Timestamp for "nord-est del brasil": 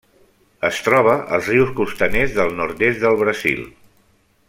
2.63-3.65